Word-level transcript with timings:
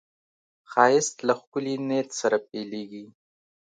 ښایست 0.71 1.15
له 1.27 1.33
ښکلي 1.39 1.75
نیت 1.89 2.09
سره 2.21 2.37
پیلېږي 2.49 3.05